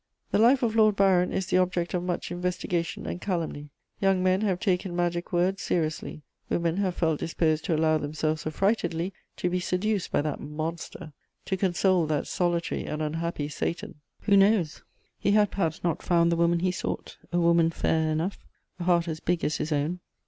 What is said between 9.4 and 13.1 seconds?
be seduced by that "monster," to console that solitary and